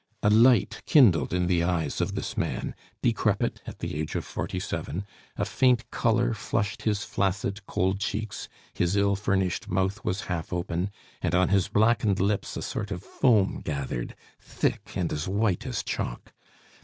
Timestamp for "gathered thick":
13.63-14.89